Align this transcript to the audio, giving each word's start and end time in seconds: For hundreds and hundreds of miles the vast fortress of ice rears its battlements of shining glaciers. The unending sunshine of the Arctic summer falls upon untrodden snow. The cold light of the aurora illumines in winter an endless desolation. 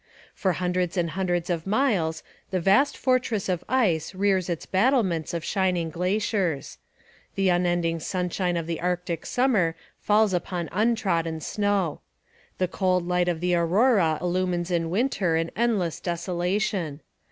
For 0.33 0.53
hundreds 0.53 0.97
and 0.97 1.11
hundreds 1.11 1.47
of 1.51 1.67
miles 1.67 2.23
the 2.49 2.59
vast 2.59 2.97
fortress 2.97 3.47
of 3.47 3.63
ice 3.69 4.15
rears 4.15 4.49
its 4.49 4.65
battlements 4.65 5.31
of 5.31 5.45
shining 5.45 5.91
glaciers. 5.91 6.79
The 7.35 7.49
unending 7.49 7.99
sunshine 7.99 8.57
of 8.57 8.65
the 8.65 8.81
Arctic 8.81 9.27
summer 9.27 9.75
falls 9.99 10.33
upon 10.33 10.69
untrodden 10.71 11.39
snow. 11.39 11.99
The 12.57 12.67
cold 12.67 13.07
light 13.07 13.27
of 13.27 13.41
the 13.41 13.53
aurora 13.53 14.17
illumines 14.23 14.71
in 14.71 14.89
winter 14.89 15.35
an 15.35 15.51
endless 15.55 15.99
desolation. 15.99 17.01